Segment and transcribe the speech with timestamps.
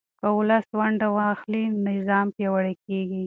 [0.19, 3.19] که ولس ونډه واخلي، نظام پیاوړی کېږي.